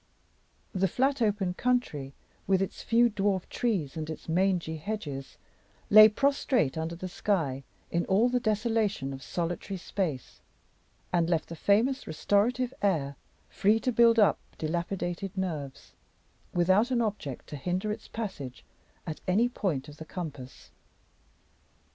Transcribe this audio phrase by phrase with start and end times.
[0.73, 2.15] The flat open country,
[2.47, 5.37] with its few dwarf trees and its mangy hedges,
[5.91, 10.41] lay prostrate under the sky in all the desolation of solitary space,
[11.13, 13.15] and left the famous restorative air
[13.47, 15.91] free to build up dilapidated nerves,
[16.51, 18.65] without an object to hinder its passage
[19.05, 20.71] at any point of the compass.